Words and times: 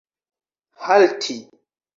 halti 0.85 1.37